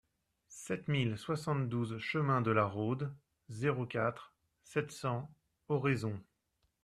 [0.49, 3.15] sept mille soixante-douze chemin de la Rhôde,
[3.49, 5.31] zéro quatre, sept cents,
[5.67, 6.19] Oraison